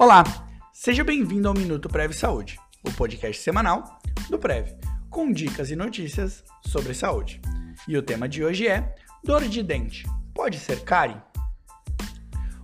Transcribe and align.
Olá, 0.00 0.22
seja 0.72 1.02
bem-vindo 1.02 1.48
ao 1.48 1.54
Minuto 1.54 1.88
Prev 1.88 2.12
Saúde, 2.12 2.56
o 2.84 2.92
podcast 2.92 3.42
semanal 3.42 3.98
do 4.30 4.38
Prev, 4.38 4.68
com 5.10 5.32
dicas 5.32 5.72
e 5.72 5.76
notícias 5.76 6.44
sobre 6.64 6.94
saúde. 6.94 7.40
E 7.88 7.96
o 7.96 8.02
tema 8.02 8.28
de 8.28 8.44
hoje 8.44 8.68
é 8.68 8.94
dor 9.24 9.42
de 9.48 9.60
dente. 9.60 10.06
Pode 10.32 10.56
ser 10.60 10.84
cárie? 10.84 11.20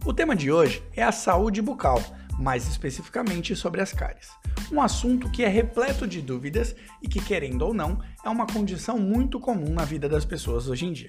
O 0.06 0.12
tema 0.12 0.36
de 0.36 0.52
hoje 0.52 0.80
é 0.94 1.02
a 1.02 1.10
saúde 1.10 1.60
bucal, 1.60 2.00
mais 2.38 2.68
especificamente 2.68 3.56
sobre 3.56 3.80
as 3.80 3.92
cáries. 3.92 4.28
Um 4.70 4.80
assunto 4.80 5.28
que 5.28 5.42
é 5.42 5.48
repleto 5.48 6.06
de 6.06 6.22
dúvidas 6.22 6.76
e 7.02 7.08
que, 7.08 7.20
querendo 7.20 7.62
ou 7.62 7.74
não, 7.74 8.00
é 8.24 8.28
uma 8.28 8.46
condição 8.46 8.96
muito 8.96 9.40
comum 9.40 9.74
na 9.74 9.84
vida 9.84 10.08
das 10.08 10.24
pessoas 10.24 10.68
hoje 10.68 10.86
em 10.86 10.92
dia. 10.92 11.08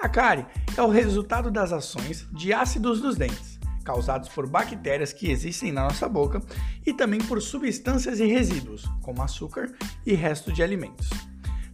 A 0.00 0.08
cárie 0.08 0.44
é 0.76 0.82
o 0.82 0.90
resultado 0.90 1.52
das 1.52 1.72
ações 1.72 2.26
de 2.32 2.52
ácidos 2.52 3.00
dos 3.00 3.14
dentes, 3.14 3.51
causados 3.82 4.28
por 4.28 4.46
bactérias 4.46 5.12
que 5.12 5.30
existem 5.30 5.72
na 5.72 5.82
nossa 5.84 6.08
boca 6.08 6.40
e 6.86 6.92
também 6.92 7.20
por 7.20 7.42
substâncias 7.42 8.20
e 8.20 8.26
resíduos, 8.26 8.84
como 9.02 9.22
açúcar 9.22 9.70
e 10.06 10.14
resto 10.14 10.52
de 10.52 10.62
alimentos. 10.62 11.10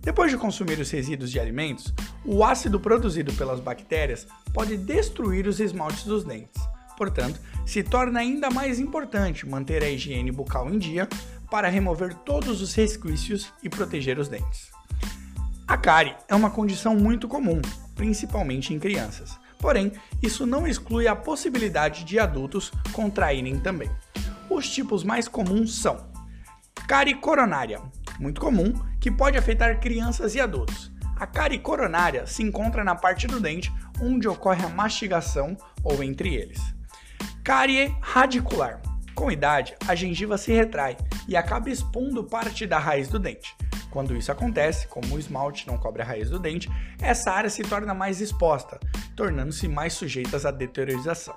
Depois 0.01 0.30
de 0.30 0.39
consumir 0.39 0.79
os 0.79 0.91
resíduos 0.91 1.30
de 1.30 1.39
alimentos, 1.39 1.93
o 2.25 2.43
ácido 2.45 2.80
produzido 2.80 3.33
pelas 3.35 3.61
bactérias 3.61 4.27
pode 4.55 4.77
destruir 4.77 5.47
os 5.47 5.61
esmaltes 5.61 6.05
dos 6.05 6.25
dentes. 6.25 6.63
Portanto, 6.97 7.41
se 7.66 7.83
torna 7.83 8.21
ainda 8.21 8.51
mais 8.51 8.80
importante 8.80 9.47
manter 9.47 9.85
a 9.85 9.88
higiene 9.91 10.33
bucal 10.33 10.69
em 10.69 10.79
dia 10.79 11.09
para 11.51 11.69
remover 11.69 12.15
todos 12.15 12.61
os 12.61 12.75
resquícios 12.75 13.52
e 13.63 13.69
proteger 13.69 14.19
os 14.19 14.29
dentes. 14.29 14.71
A 15.66 15.77
cárie 15.77 16.16
é 16.27 16.35
uma 16.35 16.51
condição 16.51 16.97
muito 16.97 17.29
comum, 17.29 17.61
principalmente 17.95 18.73
em 18.73 18.79
crianças. 18.79 19.38
Porém, 19.59 19.93
isso 20.23 20.47
não 20.47 20.67
exclui 20.67 21.09
a 21.09 21.16
possibilidade 21.16 22.05
de 22.05 22.19
adultos 22.19 22.73
contraírem 22.93 23.59
também. 23.60 23.91
Os 24.49 24.69
tipos 24.71 25.05
mais 25.05 25.29
comuns 25.29 25.74
são 25.74 26.09
cárie 26.88 27.15
coronária, 27.16 27.82
muito 28.19 28.41
comum, 28.41 28.73
que 28.99 29.10
pode 29.10 29.37
afetar 29.37 29.79
crianças 29.79 30.35
e 30.35 30.41
adultos. 30.41 30.91
A 31.16 31.27
cárie 31.27 31.59
coronária 31.59 32.27
se 32.27 32.43
encontra 32.43 32.82
na 32.82 32.95
parte 32.95 33.27
do 33.27 33.41
dente 33.41 33.71
onde 34.01 34.27
ocorre 34.27 34.65
a 34.65 34.69
mastigação 34.71 35.55
ou 35.85 36.02
entre 36.02 36.35
eles. 36.35 36.59
Cárie 37.45 37.95
radicular. 38.01 38.80
Com 39.15 39.30
idade, 39.30 39.75
a 39.87 39.95
gengiva 39.95 40.38
se 40.38 40.52
retrai 40.52 40.97
e 41.27 41.37
acaba 41.37 41.69
expondo 41.69 42.25
parte 42.25 42.66
da 42.66 42.79
raiz 42.79 43.09
do 43.09 43.19
dente. 43.19 43.54
Quando 43.91 44.17
isso 44.17 44.31
acontece, 44.31 44.87
como 44.89 45.15
o 45.15 45.19
esmalte 45.19 45.67
não 45.67 45.79
cobre 45.79 46.03
a 46.03 46.05
raiz 46.05 46.31
do 46.31 46.39
dente, 46.39 46.69
essa 47.01 47.31
área 47.31 47.49
se 47.49 47.63
torna 47.63 47.95
mais 47.95 48.21
exposta, 48.21 48.79
tornando-se 49.17 49.67
mais 49.69 49.95
sujeitas 49.95 50.45
à 50.45 50.51
deteriorização. 50.51 51.35